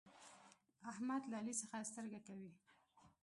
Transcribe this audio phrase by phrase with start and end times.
[0.91, 2.51] احمد له علي څخه سترګه کوي.